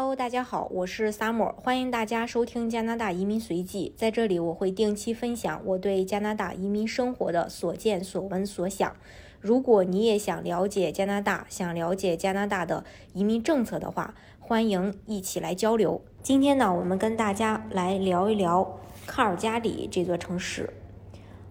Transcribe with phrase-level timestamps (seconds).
[0.00, 3.92] Hello，大家好，我是 Summer，欢迎大家收听加拿大移民随记。
[3.96, 8.94] 在这里，我会定期分享我对加拿大移民生活的所见所闻所想。
[9.40, 16.00] 如果你也想了解加拿大，想了解加拿大的移民政策的话，欢迎一起来交流。
[16.22, 20.72] 今天呢，我们跟大家来聊一聊卡尔加里这座城市。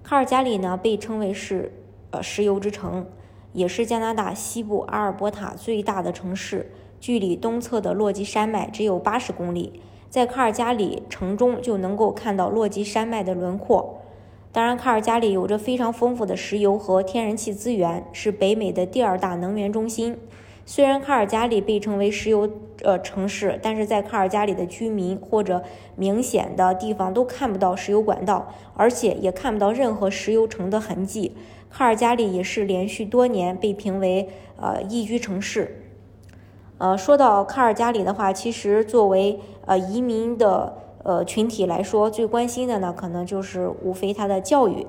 [0.04, 1.74] 卡尔加里呢，被称为是
[2.12, 3.06] 呃石油之城，
[3.52, 6.72] 也是加拿大西部阿尔伯塔最大的城市。
[7.00, 14.02] 距离东侧的落基山脉只有八十公里，在卡尔加里城中就能够看到落基山脉的轮廓。
[14.52, 20.18] 当然，卡尔加里有着非常丰富的石油和天然气资源，是北美的第二大能源中心。
[20.66, 22.50] 虽然卡尔加里被称为石油
[22.82, 25.64] 呃城市，但是在卡尔加里的居民或者
[25.96, 31.34] 明显的地方都看不到石油管道，而且也看不到任何石油城的痕迹。
[31.70, 34.28] 卡尔加里也是连续多年被评为
[34.60, 35.84] 呃宜居城市。
[36.80, 44.86] 呃，说到卡尔加里的话，其实作为呃移民的呃群体来说，最关心的呢，可能就是无非它的教育。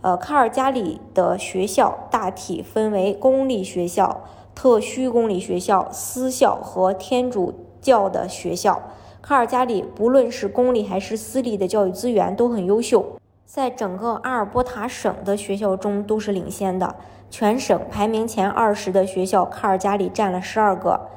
[0.00, 4.20] 呃，卡尔加里的学校大体分为公立学校、
[4.54, 8.82] 特需公立学校、私校和天主教的学校。
[9.20, 13.04] 卡尔加里不论是公立还是私立的教育资源都很优秀，
[13.44, 16.94] 在整个阿尔伯塔省的学校中都是领先的。
[17.30, 21.08] 全省排名前二十的学校，卡尔加里占了十二个。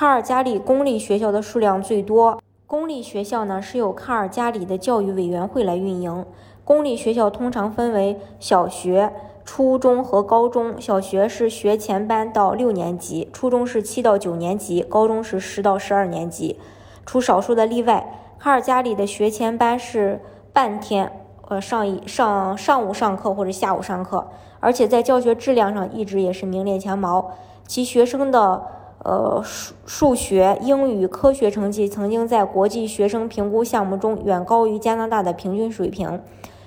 [0.00, 2.40] 卡尔加里公立学校的数量最多。
[2.66, 6.24] 公立学校呢是由卡尔加里的教育委员会来运营。
[6.64, 9.12] 公立学校通常分为小学、
[9.44, 10.80] 初中和高中。
[10.80, 16.58] 小学是学前班到六年级，初中是七到九年级，高中是十到十二年级。
[17.04, 20.22] 除少数的例外，卡尔加里的学前班是
[20.54, 21.12] 半天，
[21.48, 24.28] 呃，上一上上午上课或者下午上课，
[24.60, 27.32] 而且在教学质量上一直也是名列前茅。
[27.66, 28.79] 其学生的。
[29.02, 36.20] 呃，数数学、英语、科学成绩曾经在国际学生评估项目中远高于加拿大的平均水平。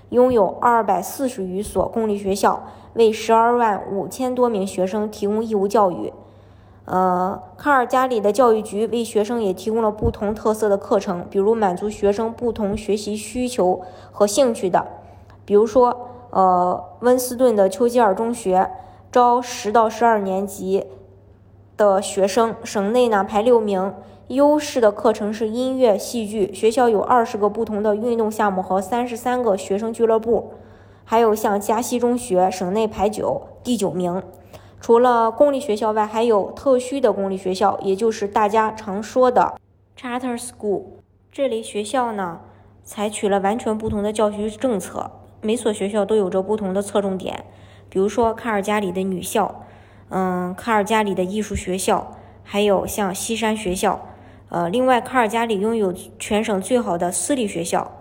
[0.10, 2.62] 拥有二百四十余所公立学校，
[2.94, 6.14] 为十二万五千多名学生提供义务教育。
[6.86, 14.86] 呃，卡尔加里的教育局为学生也提供了不同特色的课程，比如满足学生不同学习需求和兴趣的，
[15.46, 18.70] 比如说，呃，温斯顿的丘吉尔中学
[19.12, 20.86] 招十到十二年级。
[21.76, 23.94] 的学生，省内呢排六名。
[24.30, 26.54] 优势的课程是音乐、戏剧。
[26.54, 30.54] 学校有二十个不同的运动项目和三十三个学生俱乐部。
[31.04, 34.24] 还有像加西中学，省内排九，第九名。
[34.80, 39.56] 除了公立学校外，还有特需的公立学校，也就是大家常说的
[40.00, 40.84] charter school。
[41.32, 42.40] 这类学校呢，
[42.84, 45.12] 采取了完全不同的教学政策，
[45.42, 47.46] 每所学校都有着不同的侧重点。
[47.90, 49.66] 比如说卡尔加里的女校。
[50.16, 54.08] 嗯，卡尔加里的艺术学校，还有像西山学校，
[54.50, 57.92] 呃，另外卡尔加里拥有全省最好的私立学校，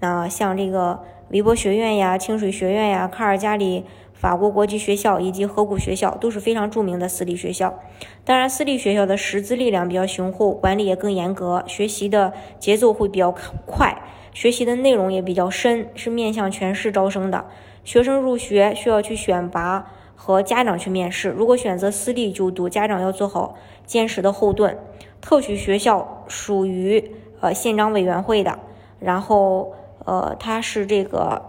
[0.00, 7.78] 那像这个韦伯学院呀、清水学院呀、卡尔加里法国国际学校以及河谷学校都是非常著名的私立学校。
[8.24, 13.32] 当然，私立学校的师资力量比较雄厚，管理也更严格，学习的节奏会比较
[13.64, 14.02] 快，
[14.34, 17.44] 学习的内容也比较深，是面向全市招生的。
[17.84, 19.86] 学生入学需要去选拔。
[20.24, 24.78] 和家长去面试，如果选择私立就读，家长要做好坚实的后盾。
[25.20, 27.10] 特许学校属于
[27.40, 28.56] 呃县长委员会的，
[29.00, 29.74] 然后
[30.04, 31.42] 呃它是这个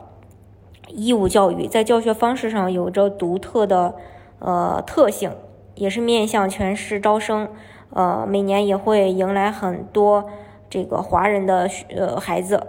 [0.87, 3.93] 义务教育，在教学方式上有着独特的
[4.39, 5.31] 呃特性，
[5.75, 7.49] 也是面向全市招生，
[7.91, 10.27] 呃每年也会迎来很多
[10.67, 12.65] 这个华人的呃孩子，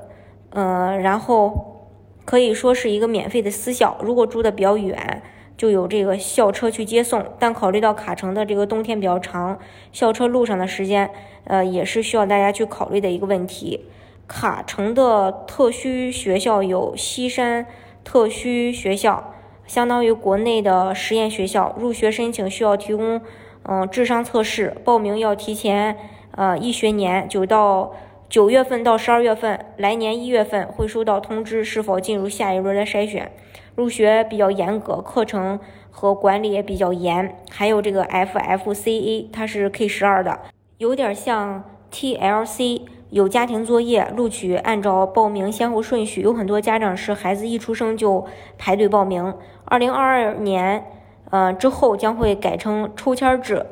[0.50, 1.88] 呃然后
[2.26, 5.22] 可以说是一个免费的私校，如果住的比较远。
[5.56, 9.58] 就有这个校车去接送，但考虑到卡城的这个冬天比较长，
[9.92, 11.10] 校车路上的时间，
[11.44, 13.86] 呃，也是需要大家去考虑的一个问题。
[14.26, 17.66] 卡城的特需学校有西山
[18.02, 19.34] 特需学校，
[19.66, 21.76] 相当于国内的实验学校。
[21.78, 23.20] 入学申请需要提供，
[23.64, 25.96] 嗯，智商测试，报名要提前，
[26.32, 27.94] 呃，一学年，九到
[28.28, 33.30] 九月份到十二月份，来年一月份会收到通知，是否进入下一轮的筛选。
[33.76, 35.58] 入学比较严格，课程
[35.90, 37.36] 和管理也比较严。
[37.50, 40.38] 还有这个 FFCA，它是 K 十二的，
[40.78, 46.20] 有点像 TLC，有家庭作业，录取按照报名先后顺序。
[46.20, 48.24] 有很多家长是孩子一出生就
[48.56, 49.34] 排队报名。
[49.64, 50.86] 二零二二年，
[51.30, 53.66] 呃之后将会改成抽签制。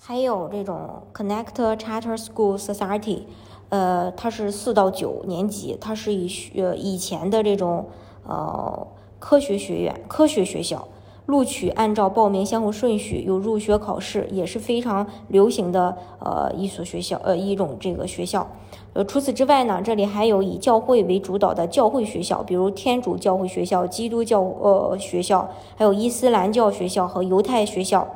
[0.00, 3.22] 还有这种 Connect Charter School Society，
[3.70, 7.88] 呃，它是四到九年级，它是以学以前的这种
[8.24, 8.86] 呃。
[9.18, 10.86] 科学学院、科学学校，
[11.26, 18.46] 录取按照报名先后顺序，有入学考试，也是非常流行的呃一所学校，呃一种这个学校。
[18.94, 28.08] 呃，除此之外呢，这里还有以教会为主导的教会学校，比如天主教会学校、基督教呃学校，还有伊斯兰教学校和犹太学校。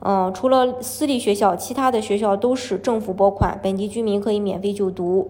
[0.00, 5.28] 嗯，除了私立学校，其他的学校都是政府拨款，本地居民可以免费就读。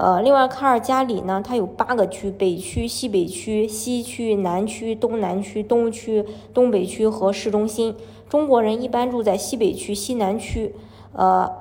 [0.00, 6.24] 呃，另外，卡尔加里呢，它有八个区：北区、西北区、西区、南区、东南区、东区、
[6.54, 7.94] 东北区和市中心。
[8.26, 10.74] 中国人一般住在西北区、西南区，
[11.12, 11.52] 呃，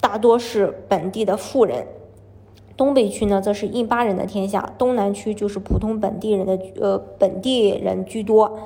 [0.00, 1.86] 大多是本地的富人。
[2.76, 8.58] 东北区呢，则是印巴人的天下；东南区就是普通本地人的，呃，本地人居多。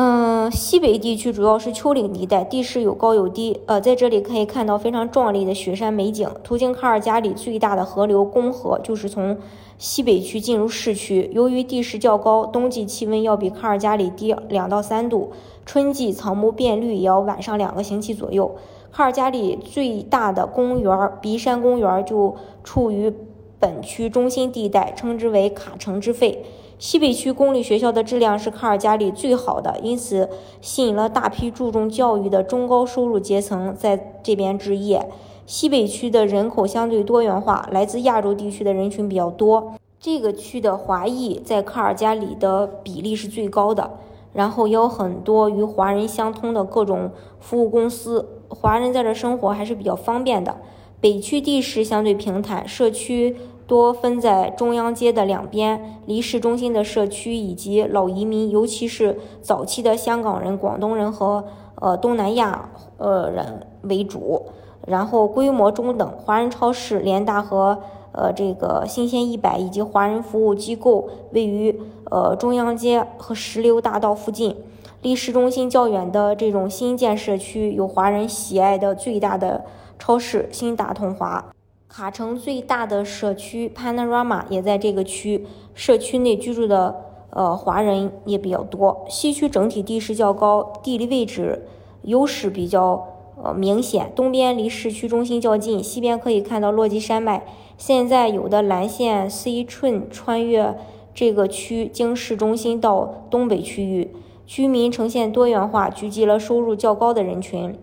[0.00, 3.60] 嗯，西北地区主要是丘陵地带，地势有高有低。
[3.66, 6.30] 呃，在这里可以看到非常壮丽的雪山美景。
[6.44, 9.36] 途经卡尔加里最大的河流公河就是从
[9.76, 11.28] 西北区进入市区。
[11.32, 15.32] 由于地势较高，冬季气温要比卡尔加里低两到三度，
[15.66, 18.54] 春季草木变绿也要晚上两个星期左右。
[18.92, 23.12] 卡尔加里最大的公园鼻山公园就处于
[23.58, 26.44] 本区中心地带，称之为卡城之肺。
[26.78, 30.30] 西北区公立学校的质量是卡尔加里最好的，因此
[30.60, 35.08] 吸引了大批注重教育的中高收入阶层在这边置业。
[35.44, 39.74] 西北区的人口相对多元化，来自亚洲地区的人群比较多。
[39.98, 43.98] 这个区的华裔在卡尔加里的比例是最高的，
[44.32, 47.10] 然后也有很多与华人相通的各种
[47.40, 50.56] 服务公司，华人在这生活还是比较方便的。
[51.00, 53.34] 北区地势相对平坦，社区。
[53.68, 61.44] 多分在中央街的两边，离市中心的社区以及老移民，尤其是早期的香港人、广东人和
[61.74, 64.46] 呃东南亚呃人为主。
[64.86, 67.78] 然后规模中等，华人超市、联大和
[68.12, 71.78] 呃这个新鲜一百以及华人服务机构位于
[72.10, 74.56] 呃中央街和石榴大道附近。
[75.02, 79.62] 离市中心较远的这种新建社区，有华人喜爱的最大的
[79.98, 81.44] 超市新大同华。
[81.88, 86.94] 卡城最大的社区 Panorama 也在这个区，社区内居住的
[87.30, 89.06] 呃华人也比较多。
[89.08, 91.66] 西区整体地势较高，地理位置
[92.02, 93.08] 优势比较
[93.42, 97.46] 呃明显，东边离市区中心较近，西边可以看到落基山脉。
[97.78, 100.78] 现在有的蓝线 C 寸穿越
[101.14, 104.14] 这个区，经市中心到东北区域，
[104.46, 107.74] 居民呈现多元化，聚集了收入较高的人群。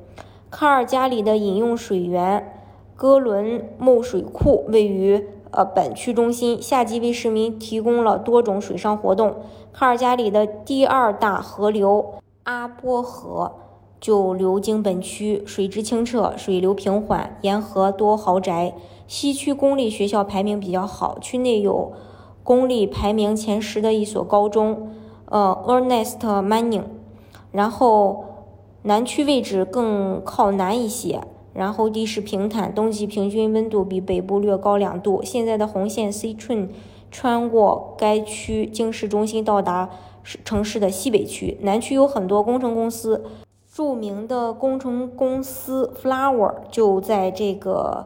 [0.52, 2.52] 卡尔加里的饮用水源。
[2.98, 9.36] 哥伦木水库位于呃本区中心，夏季为市民提供了多种水上活动。
[9.74, 12.14] 卡尔加里的第二大河流
[12.44, 13.52] 阿波河
[14.00, 18.74] 就流经本区，水质清澈，水流平缓，沿河多豪宅。
[19.08, 21.92] 西区公立学校排名比较好，区内有
[22.44, 24.92] 公立排名前十的一所高中，
[25.26, 26.84] 呃，Ernest Manning。
[27.52, 28.24] 然后
[28.84, 31.22] 南区位置更靠南一些。
[31.56, 35.22] 然后地势平坦，冬季平均温度比北部略高两度。
[35.24, 36.68] 现在的红线 C train
[37.10, 39.90] 穿过该区，经市中心到达
[40.44, 41.58] 城市的西北区。
[41.62, 43.24] 南区有很多工程公司，
[43.74, 48.06] 著名的工程公司 Flower 就在这个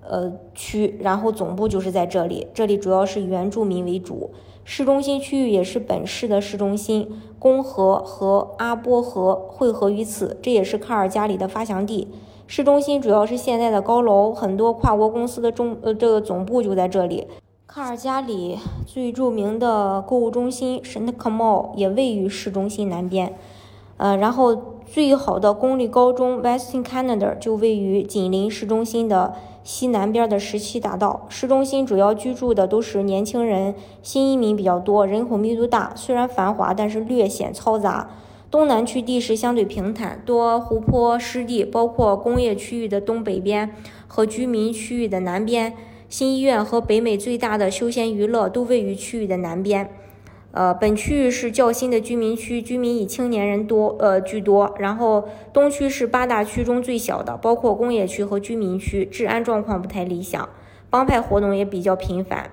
[0.00, 2.46] 呃区，然后总部就是在这里。
[2.54, 4.30] 这里主要是原住民为主。
[4.64, 7.08] 市中心区域也是本市的市中心，
[7.38, 12.08] 公河和阿波河汇合于此，这也是卡尔加里的发祥地。
[12.48, 17.26] 市中心主要是现在的高楼，很多跨国公司的中呃这个总部就在这里。
[17.66, 23.36] 卡尔加里最著名的购物中心神特克 Mall 也位于市中心南边，
[23.96, 24.54] 呃，然后
[24.86, 29.34] 最好的公立高中 Western Canada 就位于紧邻市中心的
[29.64, 31.26] 西南边的十七大道。
[31.28, 38.08] 市中心主要居住的都是年轻人，新移民比较多，人口密度大，虽然繁华，但是略显嘈杂。
[38.56, 43.74] 东南区地势相对平坦，多湖泊湿地，包括工业区域的东北边
[44.08, 45.74] 和居民区域的南边。
[46.08, 49.90] 新医院和北美最大的休闲娱乐都位于区域的南边。
[50.52, 54.74] 呃，本区域是较新的居民区，居民以青年人多呃居多。
[54.78, 60.48] 然后东区是八大区中最小的，包括工业区和居民区，治安状况不太理想，
[60.88, 62.50] 帮派活动也比较频繁。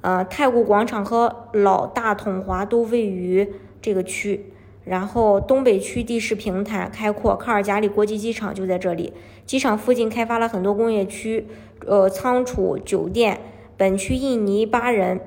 [0.00, 4.54] 呃，太古广场和老大统华都位于这个区。
[4.88, 9.12] 然后东北区地势平坦开阔，卡尔加里国际机场就在这里。
[9.44, 11.46] 机场附近开发了很多工业区，
[11.86, 13.40] 呃，仓储、酒店。
[13.76, 15.20] 本区印尼巴人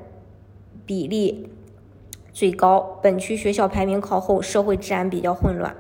[0.86, 1.50] 比例
[2.34, 5.76] 最高，本区学校排名靠后，社会治安比较混乱。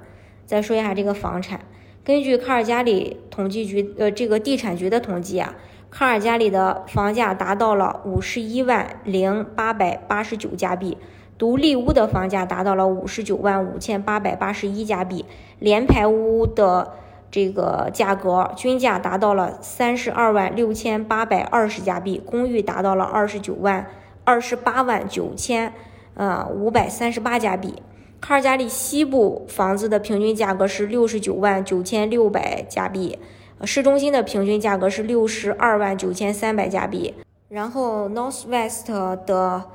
[0.46, 1.62] 再说一下这个房产，
[2.04, 5.56] 根据卡尔加里统计局呃这个地产局的统计啊，
[5.90, 10.98] 卡尔加里的房价达到了五十一万零八百八十九加币。
[11.42, 15.26] 独立屋的房价达到了五十九万五千八百八十一加币，
[15.58, 16.94] 联排屋的
[17.32, 23.88] 这个价格均价达到了三十二万六千八百二十加币，公寓达到了二十九万
[24.24, 25.74] 二十八万九千
[26.14, 27.82] 呃五百三十八加币。
[28.20, 33.18] 卡尔加里西部房子的平均价格是六十九万九千六百加币，
[33.64, 37.16] 市中心的平均价格是六十二万九千三百加币。
[37.50, 38.92] 然后 North West
[39.26, 39.66] 的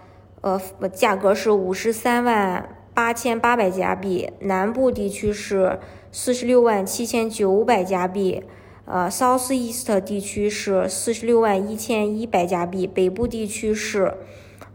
[0.41, 0.61] 呃
[0.93, 5.79] 价格是五十三万八千八百加币，南部地区是
[6.11, 8.43] 四十六万七千九百加币，
[8.85, 14.15] 呃 South East 地区是四十六万一千一百加币，北部地区是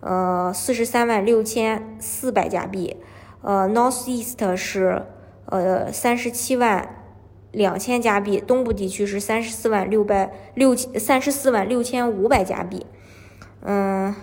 [0.02, 2.98] 呃四十三万六千四百加币。
[3.42, 5.04] 呃，North East 是
[5.46, 7.06] 呃三十七万
[7.52, 12.86] 两千加币，东部地区是三十四万六百六三十四万六千五百加币。
[13.64, 14.14] 嗯，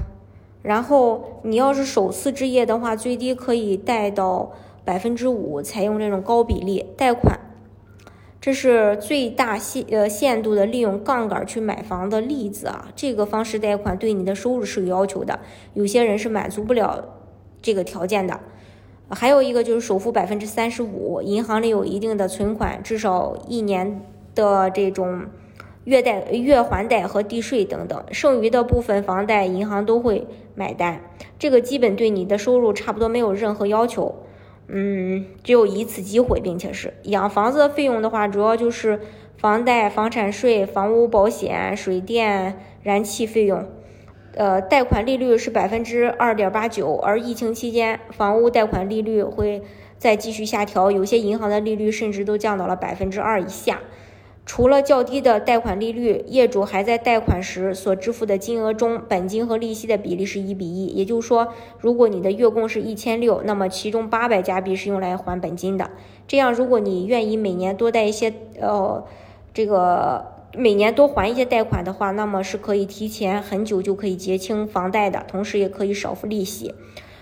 [0.63, 4.53] 然后你要是首次置业的话，最低可以贷到
[4.85, 7.39] 百分之五，采用这种高比例贷款。
[8.41, 12.89] 这是最大限呃限度的利用杠杆去买房的例子啊。
[12.95, 15.41] 这个方式贷款对你的收入是有要求的，
[15.75, 17.05] 有些人是满足不了
[17.61, 18.39] 这个条件的。
[19.11, 24.03] 还有一个就是首付百分之三十五，银行里有一定的存款，至少一年
[24.35, 25.27] 的这种
[25.89, 31.01] 月贷、月还贷和地税等等，剩余的部分房贷银行都会买单。
[31.39, 34.15] 这个基本对你的收入差不多没有任何要求，
[34.67, 39.01] 嗯，只有一次机会，并且是养房子的费用的话，主要就是
[39.39, 43.65] 房贷、房产税、房屋保险、水电、燃气费用。
[44.35, 49.63] 呃，贷款利率是百分之二点八九，而疫情期间，房屋贷款利率会
[49.97, 53.81] 再继续下调，有些银行的利率甚至都降到了百分之二以下。
[54.49, 60.87] 除了较低的贷款利率，业主还在贷款时所支付的金额中，本金和利息的比例是一比一。
[60.87, 65.91] 也就是说，如果你的月供是一千六，那么其中八百加币是用来还本金的。
[66.27, 69.05] 这样，如果你愿意每年多贷一些，呃，
[69.53, 70.39] 这个。
[70.57, 76.75] 每年多还一些贷款的话，那么是可以提前很久就可以结清房贷的，同时也可以少付利息。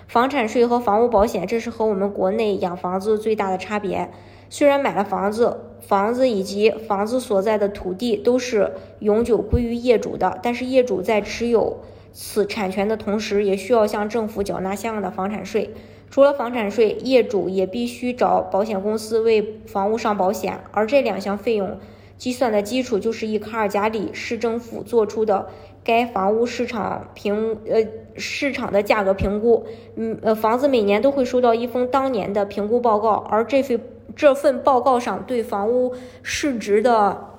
[0.07, 4.09] 房产税和房屋保险，这是和我们国内养房子最大的差别。
[4.49, 11.79] 虽然买了房子，房子以及房子所在的土地都是永久归于业主的，但是业主在持有
[12.13, 15.71] 此产权的同时，也需要向政府缴纳相应的房产税。
[16.09, 21.77] 除了房产税，业主也必须找保险公司为房屋上保险，而这两项费用。
[22.17, 25.49] 计算的基础就是以卡尔加里市政府做出的
[25.87, 27.81] 该房屋市场评呃
[28.17, 29.65] 市场的价格评估，
[29.95, 33.79] 嗯呃房子每年都会收到一封当年的评估报告，而这份
[34.13, 37.29] 这份报告上对房屋市值的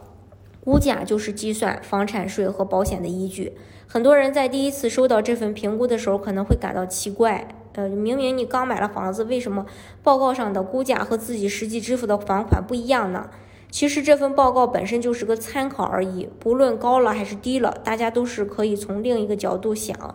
[0.65, 3.53] 估价就是计算房产税和保险的依据。
[3.87, 9.67] 很多人在第一次收到这份评估的时候可能会感到奇怪，呃明明你刚买了房子，为什么
[10.03, 13.29] 报告上的估价和自己实际支付的房款不一样呢？
[13.71, 20.15] 其实这份报告本身就是个参考而已，不论高了还是低了，大家都是可以从另一个角度想。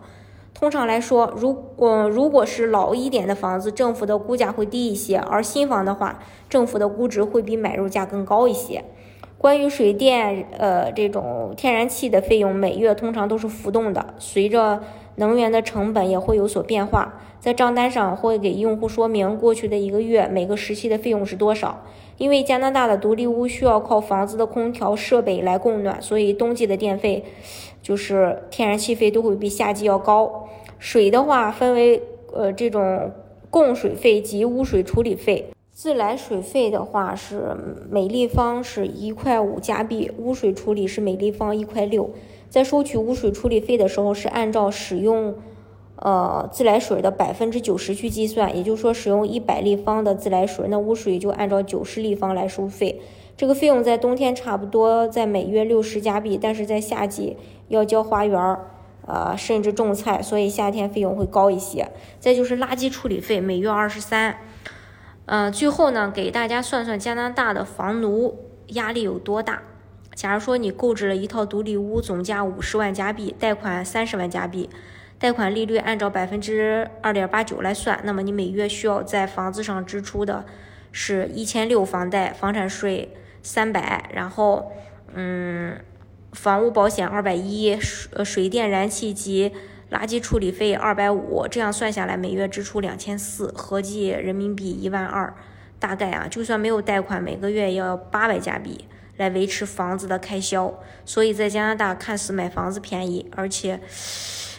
[0.52, 8.84] 通常来说，如果如果是老一点的房子，政府的估价会低一些；而新房的话，政府的估值会比买入价更高一些。
[9.36, 14.80] 关于水电，呃，这种天然气的费用，每月通常都是浮动的，随着
[15.16, 17.20] 能源的成本也会有所变化。
[17.40, 21.84] 在账单上会给用户说明过去的一个月每个时期的费用是多少。
[22.16, 27.24] 因为加拿大的独立屋需要靠房子的空调设备来供暖，所以冬季的电费
[27.82, 30.48] 就是天然气费都会比夏季要高。
[30.78, 32.02] 水的话分为
[32.32, 33.10] 呃这种
[33.50, 35.46] 供水费及污水处理费。
[35.72, 37.56] 自来水费的话是
[37.90, 42.10] 每立方是一块五加币，污水处理是每立方一块六。
[42.48, 45.34] 在收取污水处理费的时候是按照使用。
[46.04, 53.00] 呃，自来水的百分之九十去计算，也就是说，使用一百立方的自来水，那污水就按照九十立方来收费。
[53.38, 58.66] 这个费用在冬天差不多在每月六十加币，但是在夏季要浇花园儿，
[59.06, 61.90] 呃，甚至种菜，所以夏天费用会高一些。
[62.20, 64.36] 再就是垃圾处理费，每月二十三。
[65.24, 69.62] 嗯，最后呢，给大家算算加拿大的房奴压力有多大。
[70.14, 74.68] 假如说你购置了一套独立屋，总价五十万加币，贷款三十万加币。
[75.18, 80.44] 贷款利率按照百分之二点八九来算，那么你每月需要在房子上支出的
[80.92, 84.72] 是一千六房贷、房产税三百，然后
[85.14, 85.78] 嗯，
[86.32, 89.52] 房屋保险二百一，水水电燃气及
[89.90, 95.32] 垃圾处理费二百五，这样算下来每月支出两千四，合计人民币一万二，
[95.78, 98.84] 大概啊，就算没有贷款，每个月要八百加币
[99.16, 100.74] 来维持房子的开销。
[101.06, 103.80] 所以在加拿大看似买房子便宜，而且。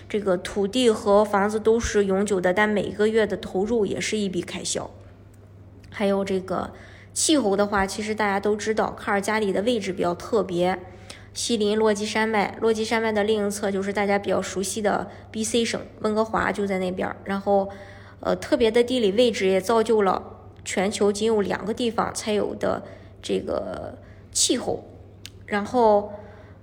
[0.08, 4.90] 这个土地和房子都是永久的，但每个月的投入也是一笔开销。
[5.90, 6.72] 还有这个
[7.12, 10.78] 气候的话，其实大家都知道，卡尔加里的位置比较特别，
[11.34, 17.16] 西临落基山脉，落基山脉的另一侧就是大家比较熟悉的 B.C 省，温哥华就在那边。
[17.24, 17.70] 然后，
[18.20, 20.22] 呃，特别的地理位置也造就了
[20.64, 22.84] 全球仅有两个地方才有的
[23.22, 23.98] 这个
[24.32, 24.84] 气候。
[25.48, 26.14] 然后。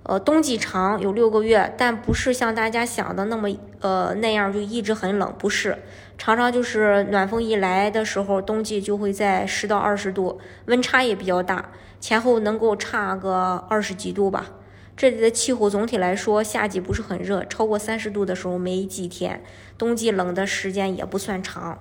[0.05, 5.77] 呃，冬季长有六个月，但不是像大家想的那么呃那样就一直很冷，不是，
[6.17, 11.69] 常常就是暖风一来的时候，冬季就会在十到二十度，温差也比较大，
[12.01, 14.51] 前后能够差个二十几度吧。
[14.97, 19.41] 这里的气候总体来说，夏季不是很热，超过三十度的时候没几天，
[19.77, 21.79] 冬季冷的时间也不算长。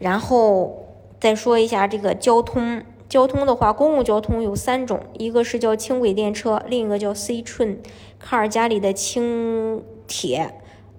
[0.00, 2.82] 然后再说一下这个交通。
[3.08, 7.76] 交通的话，公共交通有三种，一个是叫轻轨电车，另一个叫 C Train，
[8.18, 10.54] 卡尔加里的轻铁，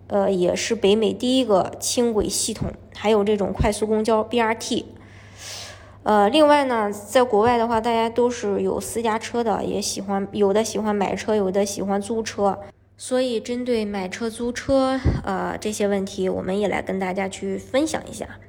[0.08, 4.86] 呃，也是北美第一个轻轨系统，还有这种快速公交 BRT。
[6.04, 12.60] 呃，另外呢，在国外的话，大家都是有私家车的，也喜欢有的喜欢买车，有的喜欢租车，
[12.96, 18.40] 所以针对买车、租车，呃，这些问题，我们也来跟大家去分享一下。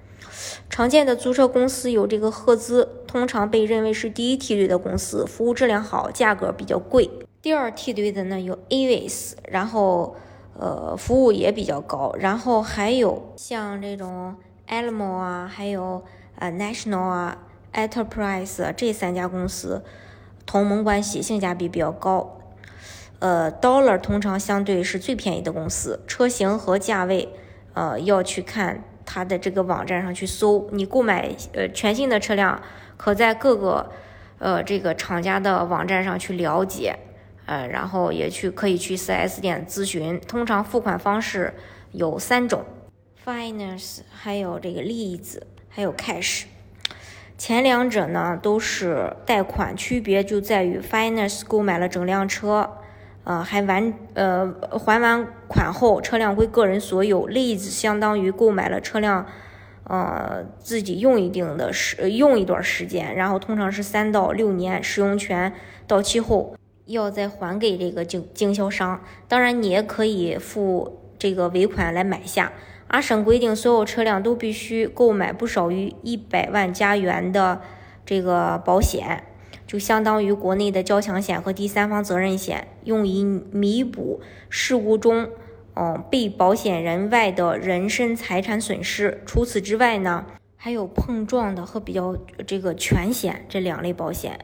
[0.70, 7.10] 常见的租车公司有这个赫兹，通常被认为是第一梯队的公司，服务质量好，价格比较贵。
[7.40, 10.14] 第二梯队的呢有 Avis，然后
[10.56, 12.14] 呃服务也比较高。
[12.18, 14.36] 然后还有像这种
[14.68, 16.04] Alamo 啊，还有
[16.36, 17.38] 呃 National 啊
[17.72, 19.82] ，Enterprise 这三家公司
[20.44, 22.38] 同盟关系，性价比比较高。
[23.20, 27.30] 呃，Dollar 通常相对是最便宜的公司，车型和价位
[27.72, 28.84] 呃要去看。
[29.10, 32.60] 它的这个网站上去搜，你购买呃全新的车辆，
[32.98, 33.90] 可在各个
[34.38, 36.98] 呃这个厂家的网站上去了解，
[37.46, 40.20] 呃，然后也去可以去 4S 店咨询。
[40.20, 41.54] 通常付款方式
[41.92, 42.62] 有三种
[43.24, 45.40] ：finance，还有这个 lease，
[45.70, 46.44] 还有 cash。
[47.38, 52.68] 前两者呢都是贷款，区别就在于 finance 购买了整辆车。
[53.24, 57.26] 呃，还完呃还完款后，车辆归个人所有。
[57.26, 59.26] 例子相当于购买了车辆，
[59.88, 65.52] 呃，自己用一定的时用一段时间，然后通常是三到六年，使用权
[65.86, 69.02] 到期后要再还给这个经经销商。
[69.26, 72.52] 当然，你也可以付这个尾款来买下。
[72.88, 77.60] 阿省规定，所有车辆都必须购买不少于一百万加元的
[78.04, 79.24] 这个保险。
[79.66, 85.28] 就相当于国内的交强险和第三方责任险，用以弥补事故中，
[85.78, 89.22] 嗯，被保险人外的人身财产损失。
[89.24, 94.40] 除此之外呢，还有碰撞的和比较这个全险这两类保险。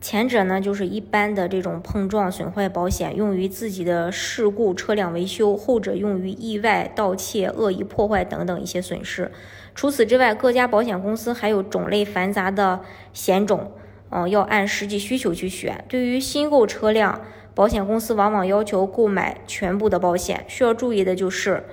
[0.00, 9.32] 前者呢，就是一般的这种碰撞损坏保险，用于自己的事故车辆维修；后者用于意外、盗窃、恶意破坏等等一些损失。
[9.74, 12.80] 除此之外，各家保险公司还有种类繁杂的
[13.12, 13.72] 险种。
[14.10, 15.84] 嗯，要按实际需求去选。
[15.88, 17.20] 对于新购车辆，
[17.58, 20.44] 保险公司往往要求购买全部的保险。
[20.46, 21.64] 需要注意的就是，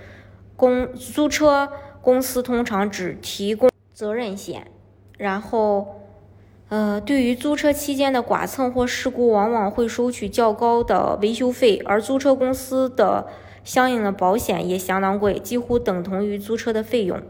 [0.56, 1.70] 公租车
[2.02, 4.66] 公司通常只提供责任险。
[5.20, 6.02] 然后，
[6.70, 13.28] 呃，对于租车期间的剐蹭或事故，往往会收取较高的维修费，而租车公司的
[13.64, 17.22] 相应的保险也相当贵，几乎等同于租车的费用。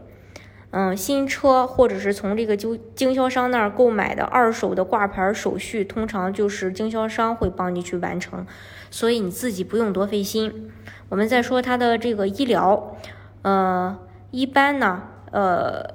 [0.78, 8.46] 嗯，新车或者是从这个经经销商那儿购买的二手的挂牌手续，通常就是经销商会帮你去完成，
[8.90, 10.70] 所以你自己不用多费心。
[11.08, 12.94] 我们再说它的这个医疗，
[13.40, 13.98] 呃，
[14.30, 15.94] 一般呢，呃，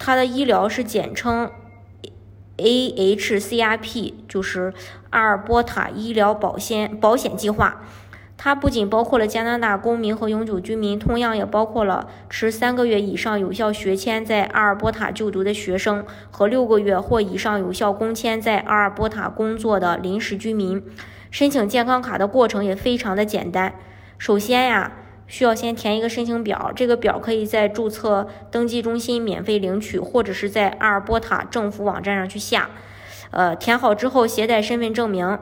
[0.00, 1.48] 它的医疗是简称
[2.56, 4.74] AHCRP，就是
[5.10, 7.82] 阿尔伯塔医疗保险保险计划。
[8.44, 20.82] 它不仅包括了加拿大公民和永久居民，同样也包括了持三个月以上有效学签在阿尔伯塔就读的学生和六个月或以上有效工签在阿尔伯塔工作的临时居民。
[21.30, 23.74] 申请健康卡的过程也非常的简单。
[24.18, 24.90] 首先呀，
[25.28, 32.70] 需要先填一个申请表，这个表可以在注册登记中心免费领取，或者是在阿尔伯塔政府网站上去下。
[33.30, 35.38] 呃，填好之后携带身份证明。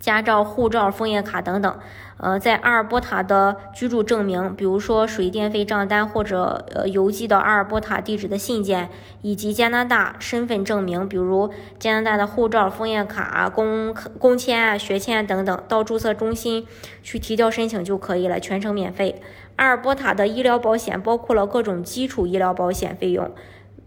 [0.00, 1.78] 驾照、护照、枫叶卡等等，
[2.16, 8.88] 呃，在阿尔伯塔的居住证明，比如说水电费账单或者呃邮寄到阿尔伯塔地址的信件，
[9.20, 16.66] 以及加拿大身份证明，比如加拿大的护照、枫叶卡、工工签啊、学签等等，到注册中心
[17.02, 19.20] 去提交申请就可以了，全程免费。
[19.56, 23.30] 阿尔伯塔的医疗保险包括了各种基础医疗保险费用。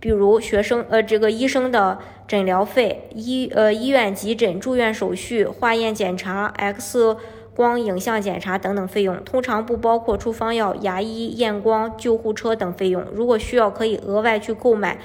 [0.04, 7.16] 比如学生呃，这个医生的诊疗费、医呃医院急诊、住院手续、化验检查、X
[7.56, 13.02] 光影像检查等等费用，通常不包括处方药、牙医、验光、救护车等费用。
[13.14, 15.00] 如果需要，可以额外去购买。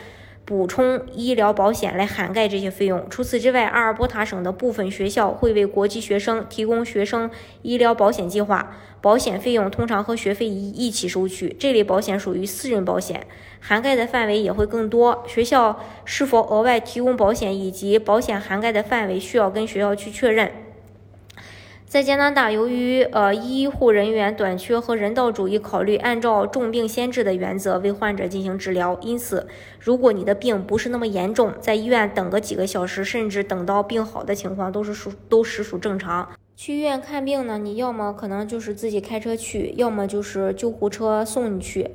[0.49, 3.07] 补充医疗保险来涵盖这些费用。
[3.11, 7.31] 除此之外，阿尔伯塔省的部分学校会为国际学生提供学生
[7.61, 11.55] 医疗保险计划，保险费用通常和学费一一起收取。
[11.61, 13.27] 这类保险属于私人保险，
[13.61, 15.23] 涵盖的范围也会更多。
[15.27, 20.51] 学校是否额外提供保险以及保险涵盖的范围，需要跟学校去确认。
[21.89, 28.99] 在加拿大，由于呃医护人员短缺和人道主义考虑，按照重病先治的原则为患者进行治疗。
[29.01, 29.49] 因此，
[29.81, 36.29] 如果你的病不是那么严重，在医院等个几个小时，甚至等到病好的情况，都是属都实属正常。
[36.55, 41.93] 去医院看病呢，你要么可能就是自己开车去，要么就是救护车送你去。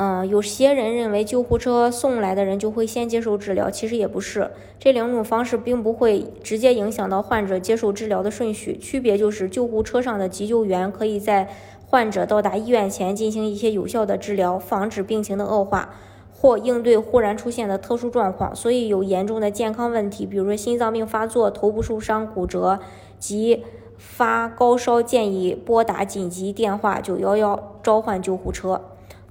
[0.00, 4.48] 嗯，有些人认为救护车送来的人就会先接受治疗，其实也不是。
[4.78, 11.48] 这两种方式并不会直接影响到患者接受治疗的顺序，区别就是救护车上的急救员可以在
[11.88, 15.92] 患者到达医院前进行一些有效的治疗，防止病情的恶化
[16.32, 18.54] 或应对忽然出现的特殊状况。
[18.54, 22.78] 所以有严重的健康问题，比如说心脏病发作、头部受伤、骨折
[23.18, 23.64] 及
[23.96, 28.80] 发高烧，建议拨打紧急电话九幺幺，召唤救护车。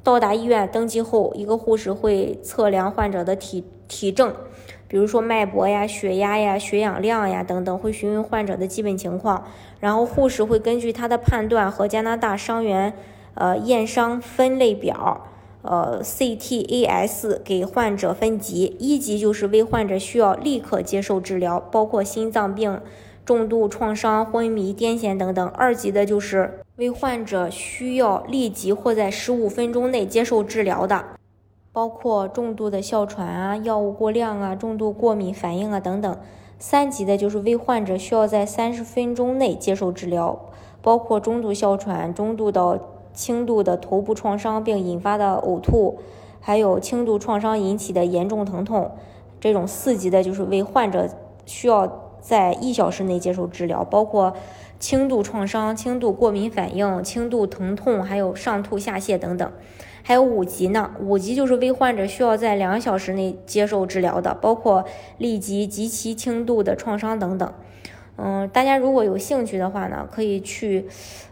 [0.07, 4.33] 到达医院登记后，一个护士会测量患者的体体征，
[4.87, 9.43] 比如说脉搏呀、血压呀、血氧量呀等等，会询问患者的基本情况。
[9.81, 12.93] 然后护士会根据他的判断和加拿大伤员
[13.33, 15.27] 呃验伤分类表
[15.61, 22.79] 呃 CTAS 给患者分级，一级就是为患者需要立刻接受治疗，包括心脏病。
[23.27, 25.45] 重度创伤、昏迷、癫痫等等。
[25.49, 31.03] 二级的就是为患者需要立即或在十五分钟内接受治疗的，
[31.73, 36.17] 包括重度的哮喘啊、药物过量啊、重度过敏反应啊等等。
[36.57, 40.39] 三级的就是为患者需要在三十分钟内接受治疗，
[40.81, 42.79] 包括中度哮喘、中度到
[43.13, 45.99] 轻度的头部创伤并引发的呕吐，
[46.39, 48.91] 还有轻度创伤引起的严重疼痛。
[49.41, 51.09] 这种四级的就是为患者
[51.45, 52.06] 需要。
[52.27, 54.35] 在一小时内接受治疗，包括
[54.79, 59.49] 轻度创伤、轻度过敏反应、轻度疼痛，还有上吐下泻等等。
[60.03, 64.83] 还有五级呢，五级就是危患者需要在两小时内接受治疗的，包括
[65.17, 67.53] 立即极其轻度的创伤等等。
[68.17, 70.85] 嗯，大家如果有兴趣的话呢，可以去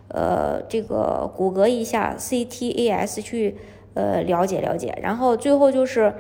[0.08, 3.58] 呃这个谷歌一下 CTAS 去
[3.96, 4.98] 呃了解了解。
[5.02, 6.14] 然后最后就是。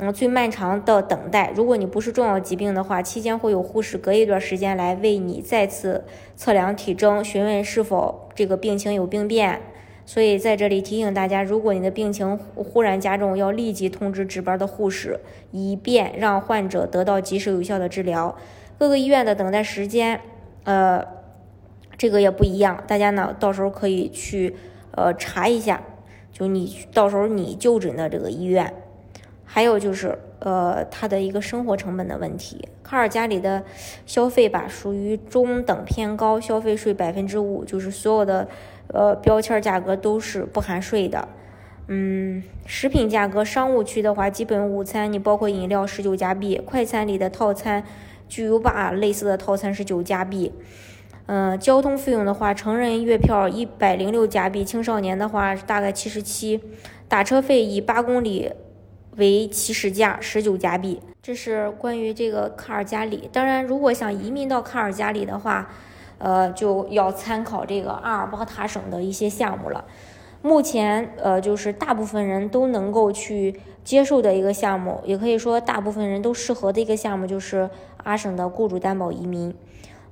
[0.00, 1.52] 嗯，最漫长的等待。
[1.56, 6.04] 如果你不是重要疾病的话，期间会有护士隔一段时间来为你再次
[6.36, 9.60] 测量体征，询问是否这个病情有病变。
[10.06, 15.18] 所以在这里提醒大家，如果你的病情忽然加重，要立即通知值班的护士，
[15.50, 18.36] 以便让患者得到及时有效的治疗。
[18.78, 20.20] 各个医院的等待时间，
[20.62, 21.04] 呃，
[21.96, 22.84] 这个也不一样。
[22.86, 24.54] 大家呢，到时候可以去
[24.92, 25.82] 呃查一下，
[26.32, 28.72] 就你到时候你就诊的这个医院。
[29.50, 32.68] 还有就是，呃，它的一个生活成本的问题。
[32.82, 33.64] 卡尔加里的
[34.04, 38.46] 消费吧，属于中等偏高，消费税百分之五，就是所有的，
[38.88, 41.26] 呃，标签价格都是不含税的。
[41.86, 47.82] 嗯，食品价格，商务区的话，基本午餐你包括饮料十九加币，快餐里的套餐，
[48.28, 50.52] 巨无霸类似的套餐是九加币。
[51.24, 56.60] 嗯，交通费用的话，成人月票一百零六加币，青少年的话大概七十七，
[57.08, 58.52] 打车费以八公里。
[59.18, 63.28] 为起始价十九加币，这是关于这个卡尔加里。
[63.32, 65.68] 当然，如果想移民到卡尔加里的话，
[66.18, 69.84] 呃，就要参考这个阿尔伯塔省的一些项目了。
[70.40, 77.68] 目前，呃，就是大部分人都能够去接受的一个项目，也可以说大部分人都适合的一个项目，就是
[78.04, 79.52] 阿省的雇主担保移民。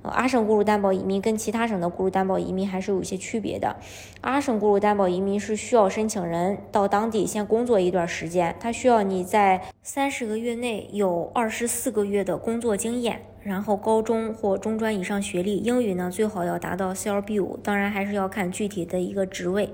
[0.07, 3.75] 阿省雇主担保移民跟其他省的雇主担保移民还是有一些区别的。
[4.21, 19.69] 阿省雇主担保移民是需要申请人到当地先工作一段时间，他需要你在三十个月内有二十四个月的工作经验，然后高中或中专以上学历，英语呢最好要达到 CLB 五，当然还是要看具体的一个职位。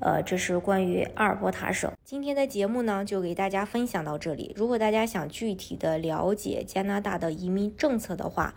[0.00, 1.90] 呃，这是关于阿尔伯塔省。
[2.04, 4.54] 今天的节目呢就给大家分享到这里。
[4.56, 8.54] 如果大家想具体的了解加拿大的移民政策的话，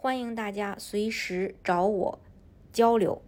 [0.00, 2.20] 欢迎大家随时找我
[2.72, 3.20] 交流。